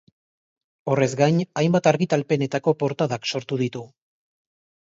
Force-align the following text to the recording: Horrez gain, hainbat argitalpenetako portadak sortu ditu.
Horrez 0.93 1.09
gain, 1.19 1.37
hainbat 1.61 1.89
argitalpenetako 1.93 2.75
portadak 2.85 3.31
sortu 3.35 3.61
ditu. 3.65 3.85